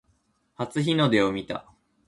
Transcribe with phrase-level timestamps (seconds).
[0.55, 1.67] 初日の出を見た